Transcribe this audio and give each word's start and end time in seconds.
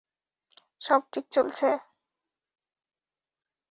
সব 0.81 1.01
ঠিক 1.13 1.25
চলছে? 1.31 1.67